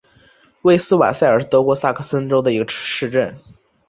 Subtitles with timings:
[0.63, 3.37] 魏斯瓦塞尔是德国萨克森州的一个市镇。